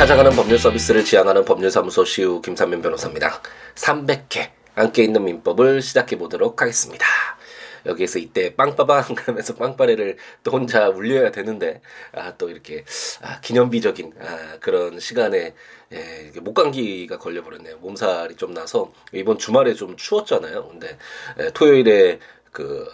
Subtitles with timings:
[0.00, 3.42] 찾아가는 법률 서비스를 지향하는 법률사무소 시우 김삼면 변호사입니다.
[3.74, 7.04] 300회 함께 있는 민법을 시작해 보도록 하겠습니다.
[7.84, 11.82] 여기에서 이때 빵빠방 하면서 빵빠레를 또 혼자 울려야 되는데
[12.12, 12.86] 아, 또 이렇게
[13.20, 15.54] 아, 기념비적인 아, 그런 시간에
[15.92, 17.76] 예, 목감기가 걸려버렸네요.
[17.80, 20.66] 몸살이 좀 나서 이번 주말에 좀 추웠잖아요.
[20.68, 20.96] 근데
[21.40, 22.20] 예, 토요일에
[22.52, 22.88] 그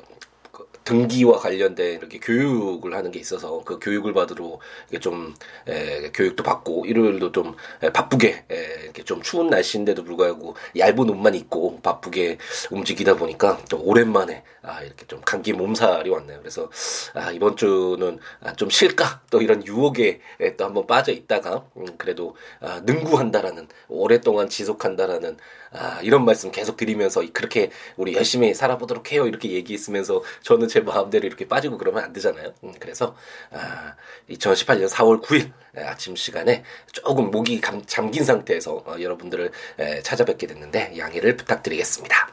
[0.86, 5.34] 등기와 관련된 이렇게 교육을 하는 게 있어서 그 교육을 받으러 이게 좀
[5.68, 11.34] 에, 교육도 받고 일요일도 좀 에, 바쁘게 에, 이렇게 좀 추운 날씨인데도 불구하고 얇은 옷만
[11.34, 12.38] 입고 바쁘게
[12.70, 16.38] 움직이다 보니까 또 오랜만에 아 이렇게 좀 감기 몸살이 왔네요.
[16.38, 16.70] 그래서
[17.14, 20.20] 아 이번 주는 아, 좀 쉴까 또 이런 유혹에
[20.56, 25.36] 또 한번 빠져 있다가 음, 그래도 아, 능구한다라는 오랫동안 지속한다라는
[25.72, 29.26] 아, 이런 말씀 계속 드리면서 그렇게 우리 열심히 살아보도록 해요.
[29.26, 32.52] 이렇게 얘기했으면서 저는 제 마음대로 이렇게 빠지고 그러면 안 되잖아요.
[32.64, 33.16] 음, 그래서
[33.50, 33.94] 아,
[34.30, 40.96] 2018년 4월 9일 아침 시간에 조금 목이 감, 잠긴 상태에서 어, 여러분들을 에, 찾아뵙게 됐는데
[40.96, 42.32] 양해를 부탁드리겠습니다.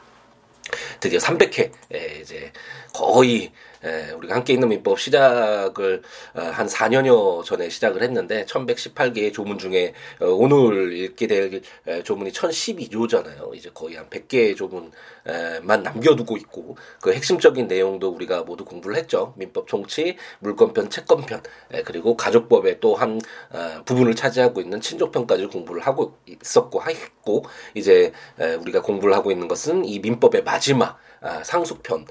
[1.00, 2.52] 드디어 300회 에, 이제
[2.92, 3.52] 거의
[3.84, 6.02] 예, 우리가 함께 있는 민법 시작을
[6.34, 11.60] 어, 한 4년여 전에 시작을 했는데 1118개의 조문 중에 어, 오늘 읽게 될
[12.04, 13.54] 조문이 1012조잖아요.
[13.54, 19.34] 이제 거의 한 100개의 조문만 남겨두고 있고 그 핵심적인 내용도 우리가 모두 공부를 했죠.
[19.36, 21.42] 민법 총치, 물권편, 채권편
[21.84, 28.12] 그리고 가족법의 또한 어, 부분을 차지하고 있는 친족편까지 공부를 하고 있었고 했고 이제
[28.60, 32.06] 우리가 공부를 하고 있는 것은 이 민법의 마지막 아, 상속편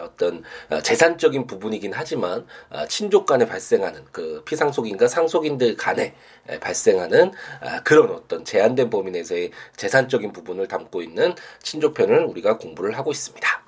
[0.00, 6.14] 어떤 어, 재산적인 부분이긴 하지만 어, 친족 간에 발생하는 그 피상속인과 상속인들 간에
[6.60, 13.10] 발생하는 아, 그런 어떤 제한된 범위 내에서의 재산적인 부분을 담고 있는 친족편을 우리가 공부를 하고
[13.10, 13.66] 있습니다.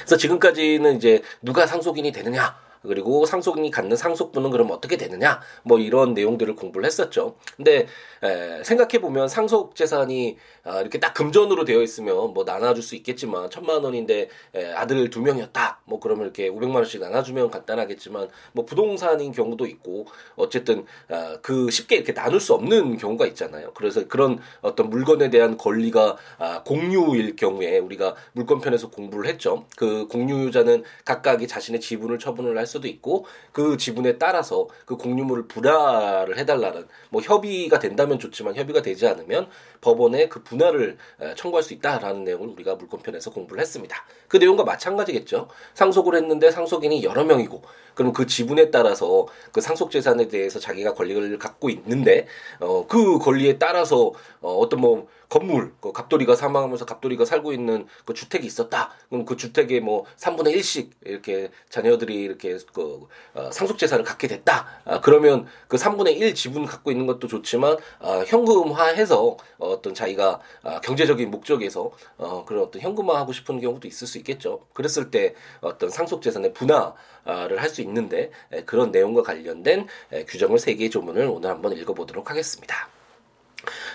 [0.00, 6.14] 그래서 지금까지는 이제 누가 상속인이 되느냐 그리고 상속인이 갖는 상속분은 그럼 어떻게 되느냐 뭐 이런
[6.14, 7.36] 내용들을 공부를 했었죠.
[7.56, 7.86] 근데
[8.22, 13.50] 에, 생각해 보면 상속 재산이 아, 이렇게 딱 금전으로 되어 있으면 뭐 나눠줄 수 있겠지만
[13.50, 19.32] 천만 원인데 에, 아들 두 명이었다 뭐 그러면 이렇게 오백만 원씩 나눠주면 간단하겠지만 뭐 부동산인
[19.32, 23.72] 경우도 있고 어쨌든 아, 그 쉽게 이렇게 나눌 수 없는 경우가 있잖아요.
[23.74, 29.66] 그래서 그런 어떤 물건에 대한 권리가 아, 공유일 경우에 우리가 물건편에서 공부를 했죠.
[29.76, 36.38] 그 공유자는 각각이 자신의 지분을 처분을 할 수도 있고 그 지분에 따라서 그 공유물을 분할을
[36.38, 39.48] 해달라는 뭐 협의가 된다면 좋지만 협의가 되지 않으면
[39.80, 40.96] 법원에 그 분할을
[41.36, 43.96] 청구할 수 있다라는 내용을 우리가 물권편에서 공부를 했습니다.
[44.28, 45.48] 그 내용과 마찬가지겠죠.
[45.74, 47.62] 상속을 했는데 상속인이 여러 명이고
[47.94, 52.26] 그럼 그 지분에 따라서 그 상속 재산에 대해서 자기가 권리를 갖고 있는데
[52.60, 58.12] 어 그 권리에 따라서 어 어떤 뭐 건물, 그 갑돌이가 사망하면서 갑돌이가 살고 있는 그
[58.12, 58.90] 주택이 있었다.
[59.08, 64.66] 그럼 그 주택에 뭐 3분의 1씩 이렇게 자녀들이 이렇게 그 어, 상속 재산을 갖게 됐다.
[64.84, 70.80] 아, 그러면 그 3분의 1 지분 갖고 있는 것도 좋지만 아, 현금화해서 어떤 자기가 아,
[70.82, 74.66] 경제적인 목적에서 어, 그런 어떤 현금화하고 싶은 경우도 있을 수 있겠죠.
[74.74, 80.58] 그랬을 때 어떤 상속 재산의 분할을 할 수 있는데 에, 그런 내용과 관련된 에, 규정을
[80.58, 82.90] 세 개의 조문을 오늘 한번 읽어보도록 하겠습니다.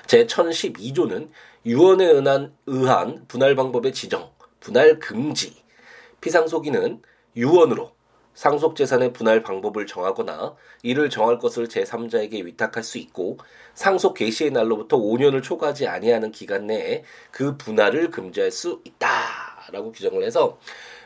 [0.07, 1.29] 제1012조는
[1.65, 5.55] 유언에 의한, 의한 분할 방법의 지정, 분할 금지,
[6.21, 7.01] 피상속인은
[7.35, 7.91] 유언으로
[8.37, 13.39] 상속 재산의 분할 방법을 정하거나 이를 정할 것을 제3자에게 위탁할 수 있고
[13.73, 20.59] 상속 개시의 날로부터 5년을 초과하지 아니하는 기간 내에 그 분할을 금지할 수 있다라고 규정을 해서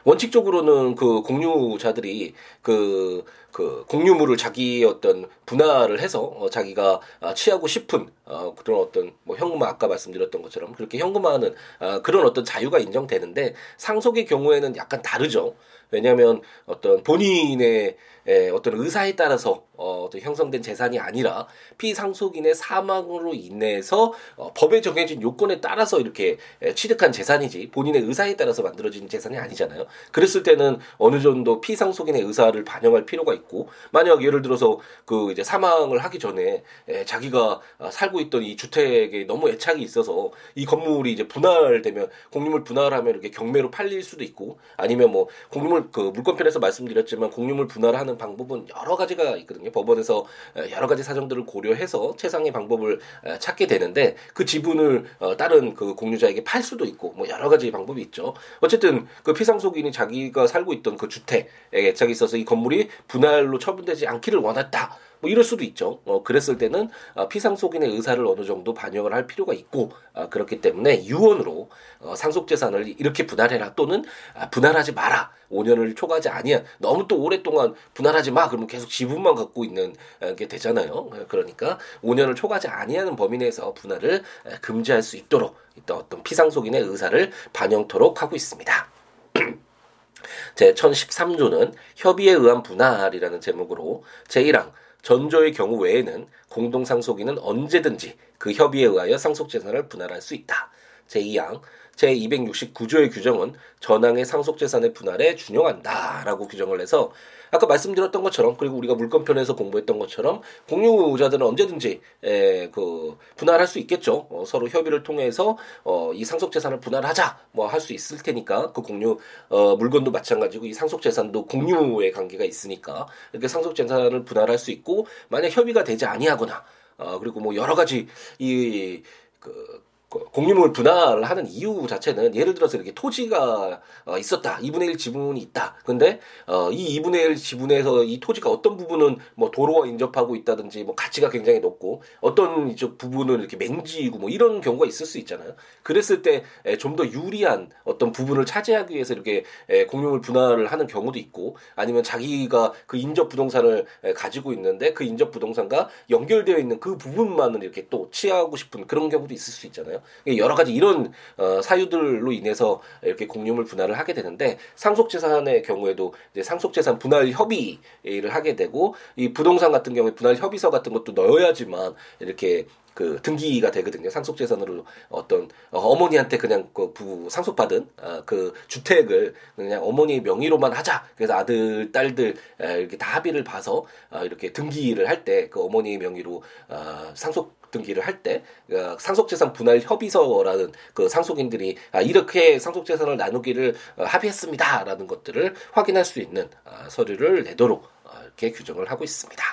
[0.03, 8.09] 원칙적으로는 그 공유자들이 그, 그 공유물을 자기의 어떤 분할을 해서 어, 자기가 아, 취하고 싶은
[8.25, 13.53] 어, 그런 어떤 뭐 현금화 아까 말씀드렸던 것처럼 그렇게 현금화하는 아, 그런 어떤 자유가 인정되는데
[13.78, 15.56] 상속의 경우에는 약간 다르죠.
[15.91, 17.97] 왜냐하면 어떤 본인의
[18.28, 21.47] 에, 어떤 의사에 따라서 어, 어떤 형성된 재산이 아니라
[21.80, 28.62] 피상속인의 사망으로 인해서 어, 법에 정해진 요건에 따라서 이렇게 에, 취득한 재산이지 본인의 의사에 따라서
[28.62, 29.88] 만들어진 재산이 아니잖아요.
[30.12, 35.98] 그랬을 때는 어느 정도 피상속인의 의사를 반영할 필요가 있고 만약 예를 들어서 그 이제 사망을
[36.00, 41.27] 하기 전에 에, 자기가 어, 살고 있던 이 주택에 너무 애착이 있어서 이 건물이 이제
[41.27, 47.68] 분할되면 공유물 분할하면 이렇게 경매로 팔릴 수도 있고 아니면 뭐 공유물 그 물권편에서 말씀드렸지만 공유물
[47.68, 49.70] 분할하는 하는 방법은 여러 가지가 있거든요.
[49.71, 50.25] 법원에서
[50.71, 53.00] 여러 가지 사정들을 고려해서 최상의 방법을
[53.39, 58.01] 찾게 되는데 그 지분을 어, 다른 그 공유자에게 팔 수도 있고 뭐 여러 가지 방법이
[58.03, 58.33] 있죠.
[58.59, 64.39] 어쨌든 그 피상속인이 자기가 살고 있던 그 주택에 애착이 있어서 이 건물이 분할로 처분되지 않기를
[64.39, 64.97] 원했다.
[65.21, 66.01] 뭐 이럴 수도 있죠.
[66.06, 71.06] 어, 그랬을 때는 어, 피상속인의 의사를 어느 정도 반영을 할 필요가 있고 어, 그렇기 때문에
[71.06, 71.69] 유언으로
[72.00, 74.03] 어, 상속재산을 이렇게 분할해라 또는
[74.33, 75.31] 아, 분할하지 마라.
[75.51, 76.63] 5년을 초과하지 아니야.
[76.79, 78.47] 너무 또 오랫동안 분할하지 마.
[78.47, 79.94] 그러면 계속 지분만 갖고 있는
[80.38, 81.09] 게 되잖아요.
[81.27, 84.24] 그러니까 5년을 초과하지 아니하는 범위 내에서 분할을
[84.62, 85.57] 금지할 수 있도록
[85.89, 88.88] 어떤 피상속인의 의사를 반영토록 하고 있습니다.
[90.56, 94.71] 제 1013조는 협의에 의한 분할이라는 제목으로 제1항
[95.01, 100.71] 전조의 경우 외에는 공동상속인은 언제든지 그 협의에 의하여 상속재산을 분할할 수 있다.
[101.07, 101.62] 제2항
[102.01, 107.12] 제269조의 규정은 전항의 상속재산의 분할에 준용한다라고 규정을 해서
[107.53, 114.27] 아까 말씀드렸던 것처럼 그리고 우리가 물권편에서 공부했던 것처럼 공유자들은 언제든지 에, 그 분할할 수 있겠죠.
[114.30, 119.18] 어, 서로 협의를 통해서 어, 이 상속재산을 분할하자 뭐 할 수 있을 테니까 그 공유
[119.50, 125.83] 어, 물건도 마찬가지고 이 상속재산도 공유의 관계가 있으니까 이렇게 상속재산을 분할할 수 있고 만약 협의가
[125.83, 126.63] 되지 아니하거나
[126.98, 128.07] 어, 그리고 뭐 여러 가지
[128.39, 129.83] 이그
[130.31, 134.58] 공유물 분할을 하는 이유 자체는 예를 들어서 이렇게 토지가 어, 있었다.
[134.60, 135.75] 2분의 1 지분이 있다.
[135.86, 140.96] 근데 어, 이 2분의 1 지분에서 이 토지가 어떤 부분은 뭐 도로와 인접하고 있다든지 뭐
[140.96, 145.56] 가치가 굉장히 높고 어떤 이쪽 부분은 이렇게 맹지이고 뭐 이런 경우가 있을 수 있잖아요.
[145.84, 146.44] 그랬을 때
[146.80, 149.46] 좀 더 유리한 어떤 부분을 차지하기 위해서 이렇게
[149.88, 155.88] 공유물 분할을 하는 경우도 있고 아니면 자기가 그 인접 부동산을 가지고 있는데 그 인접 부동산과
[156.10, 160.00] 연결되어 있는 그 부분만을 이렇게 또 취하고 싶은 그런 경우도 있을 수 있잖아요.
[160.38, 167.00] 여러 가지 이런 어, 사유들로 인해서 이렇게 공유물 분할을 하게 되는데 상속재산의 경우에도 이제 상속재산
[167.00, 173.19] 분할 협의를 하게 되고 이 부동산 같은 경우에 분할 협의서 같은 것도 넣어야지만 이렇게 그
[173.21, 174.09] 등기가 되거든요.
[174.09, 181.05] 상속 재산으로 어떤 어머니한테 그냥 그 부 상속받은 어, 그 주택을 그냥 어머니 명의로만 하자.
[181.15, 186.43] 그래서 아들 딸들 이렇게 다 합의를 봐서 어, 이렇게 등기를 할 때 그 어머니 명의로
[186.69, 194.03] 어, 상속 등기를 할때 그 상속재산 분할 협의서라는 그 상속인들이 아, 이렇게 상속재산을 나누기를 어,
[194.03, 199.43] 합의했습니다라는 것들을 확인할 수 있는 아, 서류를 내도록 어, 이렇게 규정을 하고 있습니다.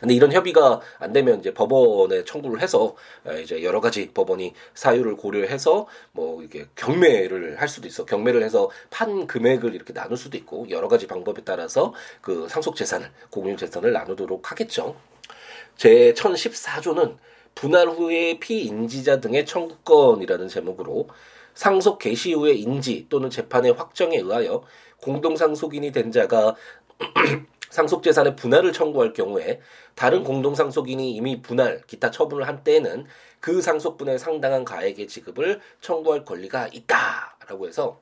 [0.00, 2.94] 근데 이런 협의가 안 되면 이제 법원에 청구를 해서
[3.24, 8.04] 어, 이제 여러 가지 법원이 사유를 고려해서 뭐 이게 경매를 할 수도 있어.
[8.04, 13.10] 경매를 해서 판 금액을 이렇게 나눌 수도 있고 여러 가지 방법에 따라서 그 상속 재산을
[13.30, 14.96] 공유 재산을 나누도록 하겠죠.
[15.76, 17.16] 제 1014조는
[17.54, 21.08] 분할 후에 피인지자 등의 청구권이라는 제목으로
[21.54, 24.64] 상속 개시 후의 인지 또는 재판의 확정에 의하여
[25.02, 26.54] 공동상속인이 된 자가
[27.72, 29.58] 상속 재산의 분할을 청구할 경우에
[29.94, 33.06] 다른 공동 상속인이 이미 분할, 기타 처분을 한 때에는
[33.40, 37.98] 그 상속분에 상당한 가액의 지급을 청구할 권리가 있다라고 해서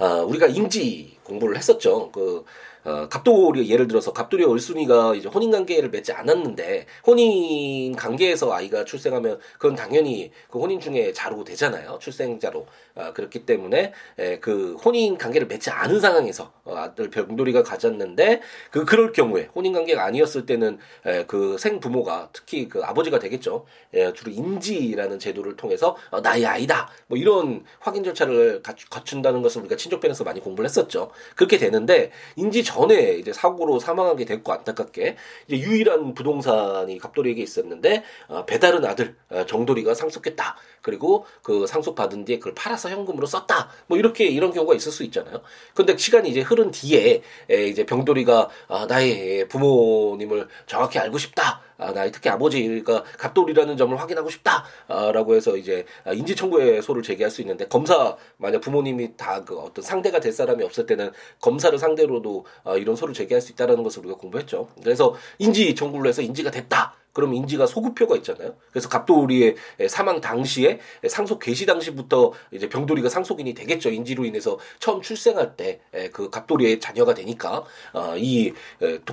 [0.00, 2.10] 어, 우리가 인지 공부를 했었죠.
[2.10, 2.44] 그
[2.84, 9.38] 어, 갑돌이 예를 들어서 갑돌이 얼순이가 이제 혼인 관계를 맺지 않았는데 혼인 관계에서 아이가 출생하면
[9.58, 11.98] 그건 당연히 그 혼인 중에 자로 되잖아요.
[12.00, 12.66] 출생자로.
[12.98, 18.40] 아, 그렇기 때문에 에, 그 혼인 관계를 맺지 않은 상황에서 어, 아들 병돌이가 가졌는데
[18.72, 23.66] 그 그럴 경우에 혼인 관계가 아니었을 때는 에, 그 생부모가 특히 그 아버지가 되겠죠.
[23.94, 26.90] 에, 주로 인지라는 제도를 통해서 어, 나의 아이다.
[27.06, 31.10] 뭐 이런 확인 절차를 갖춘다는 것을 우리가 친족편에서 많이 공부를 했었죠.
[31.36, 35.16] 그렇게 되는데 인지 전에 이제 사고로 사망하게 됐고 안타깝게
[35.46, 40.56] 이제 유일한 부동산이 갑돌이에게 있었는데 어, 배다른 아들 어, 정돌이가 상속했다.
[40.82, 43.70] 그리고 그 상속 받은 뒤에 그걸 팔아서 현금으로 썼다.
[43.86, 45.40] 뭐 이렇게 이런 경우가 있을 수 있잖아요.
[45.74, 51.62] 근데 시간이 이제 흐른 뒤에 에, 이제 병돌이가 아, 나의 부모님을 정확히 알고 싶다.
[51.78, 57.40] 아, 나의 특히 아버지가 갑돌이라는 점을 확인하고 싶다라고 해서 이제 인지 청구의 소를 제기할 수
[57.40, 62.74] 있는데 검사 만약 부모님이 다 그 어떤 상대가 될 사람이 없을 때는 검사를 상대로도 아,
[62.76, 64.68] 이런 소를 제기할 수 있다라는 것을 우리가 공부했죠.
[64.82, 66.94] 그래서 인지 청구를 해서 인지가 됐다.
[67.12, 68.54] 그럼 인지가 소급표가 있잖아요.
[68.70, 69.56] 그래서 갑돌이의
[69.88, 73.90] 사망 당시에 상속 개시 당시부터 이제 병돌이가 상속인이 되겠죠.
[73.90, 75.80] 인지로 인해서 처음 출생할 때
[76.12, 78.52] 그 갑돌이의 자녀가 되니까 어, 이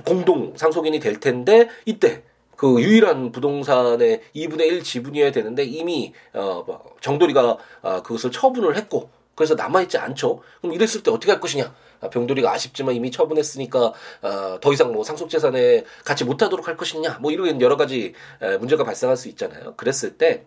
[0.04, 2.22] 공동 상속인이 될 텐데 이때
[2.56, 9.54] 그 유일한 부동산의 2분의 1 지분이어야 되는데 이미 어뭐 정돌이가 어, 그것을 처분을 했고 그래서
[9.54, 10.40] 남아있지 않죠.
[10.60, 11.72] 그럼 이랬을 때 어떻게 할 것이냐?
[12.00, 17.18] 아, 병돌이가 아쉽지만 이미 처분했으니까 어, 더 이상 뭐 상속재산에 갖지 못하도록 할 것이냐?
[17.20, 19.74] 뭐 이런 여러 가지 에, 문제가 발생할 수 있잖아요.
[19.76, 20.46] 그랬을 때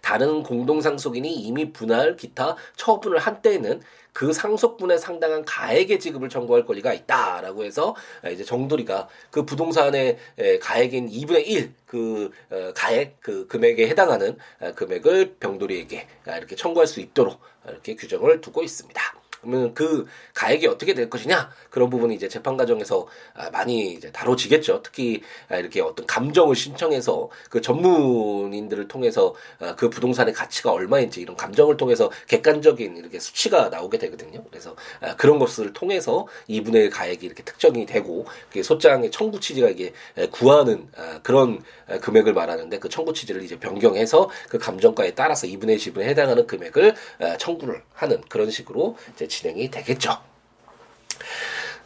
[0.00, 3.80] 다른 공동상속인이 이미 분할 기타 처분을 한 때에는
[4.12, 7.96] 그 상속분에 상당한 가액의 지급을 청구할 권리가 있다라고 해서
[8.30, 10.18] 이제 정돌이가 그 부동산의
[10.60, 14.36] 가액인 2분의 1그 어, 가액 그 금액에 해당하는
[14.74, 19.21] 금액을 병돌이에게 이렇게 청구할 수 있도록 이렇게 규정을 두고 있습니다.
[19.42, 24.82] 그러면 그 가액이 어떻게 될 것이냐 그런 부분이 이제 재판 과정에서 아, 많이 이제 다뤄지겠죠.
[24.82, 31.36] 특히 아, 이렇게 어떤 감정을 신청해서 그 전문인들을 통해서 아, 그 부동산의 가치가 얼마인지 이런
[31.36, 34.44] 감정을 통해서 객관적인 이렇게 수치가 나오게 되거든요.
[34.48, 34.76] 그래서
[35.16, 38.26] 그런 것을 통해서 이분의 가액이 이렇게 특정이 되고
[38.62, 39.92] 소장의 청구 취지가 이게
[40.30, 40.88] 구하는
[41.22, 41.62] 그런
[42.00, 46.94] 금액을 말하는데 그 청구 취지를 이제 변경해서 그 감정가에 따라서 이분의 지분에 해당하는 금액을
[47.38, 50.22] 청구를 하는 그런 식으로 이제 진행이 되겠죠.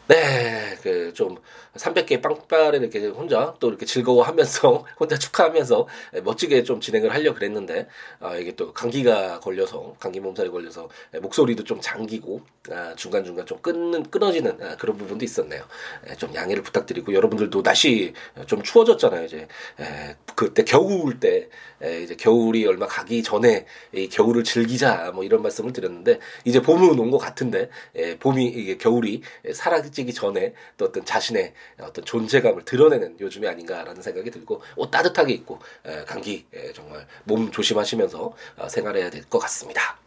[0.08, 1.36] 네, 그 좀
[1.76, 5.86] 300개 빵빠레 이렇게 혼자 또 이렇게 즐거워하면서 혼자 축하하면서
[6.24, 7.88] 멋지게 좀 진행을 하려 그랬는데
[8.20, 10.88] 아 이게 또 감기가 걸려서 감기 몸살이 걸려서
[11.22, 15.62] 목소리도 좀 잠기고 아, 중간 중간 좀 끊는 끊어지는 아, 그런 부분도 있었네요.
[16.06, 18.12] 에, 좀 양해를 부탁드리고 여러분들도 날씨
[18.46, 19.24] 좀 추워졌잖아요.
[19.24, 19.48] 이제
[19.80, 21.48] 에, 그때 겨울 때
[21.82, 26.98] 에, 이제 겨울이 얼마 가기 전에 이 겨울을 즐기자 뭐 이런 말씀을 드렸는데 이제 봄은
[26.98, 29.22] 온 것 같은데 에, 봄이 이게 겨울이
[29.54, 35.32] 사라 지기 전에 또 어떤 자신의 어떤 존재감을 드러내는 요즘이 아닌가라는 생각이 들고 옷 따뜻하게
[35.32, 39.98] 입고 에, 감기 에, 정말 몸 조심하시면서 어, 생활해야 될 것 같습니다.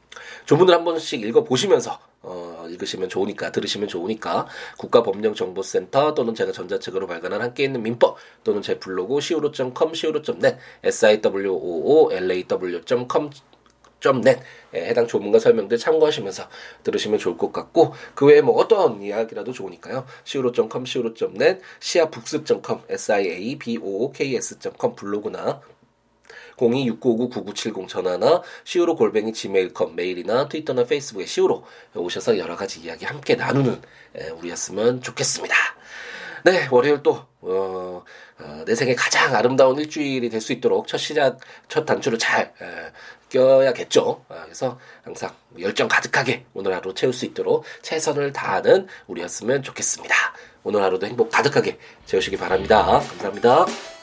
[0.46, 7.42] 조문을 한 번씩 읽어 보시면서 어, 읽으시면 좋으니까 들으시면 좋으니까 국가법령정보센터 또는 제가 전자책으로 발간한
[7.42, 13.30] 함께 있는 민법 또는 제 블로그 siwo.com siwo.net siwoolaw.com
[14.02, 14.40] .net
[14.74, 16.48] 에 해당 조문과 설명들 참고하시면서
[16.84, 20.06] 들으시면 좋을 것 같고 그 외에 뭐 어떤 이야기라도 좋으니까요.
[20.26, 25.62] siwo.com, siwo.net, siabooks.com, siabooks.com 블로그나
[26.60, 31.64] 026959-9970 전화나 시우로 골뱅이 지메일컴 메일이나 트위터나 페이스북에 시우로
[31.96, 33.82] 오셔서 여러 가지 이야기 함께 나누는
[34.38, 35.56] 우리였으면 좋겠습니다.
[36.44, 38.04] 네, 월요일 또, 어,
[38.40, 42.92] 어, 내 생에 가장 아름다운 일주일이 될 수 있도록 첫 시작, 첫 단추를 잘, 에,
[43.30, 44.26] 껴야겠죠.
[44.30, 50.16] 아, 그래서 항상 열정 가득하게 오늘 하루 채울 수 있도록 최선을 다하는 우리였으면 좋겠습니다.
[50.64, 52.84] 오늘 하루도 행복 가득하게 채우시기 바랍니다.
[53.00, 53.99] 감사합니다.